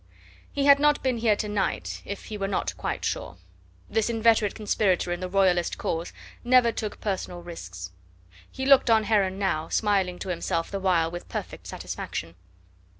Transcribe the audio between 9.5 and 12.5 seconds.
smiling to himself the while with perfect satisfaction.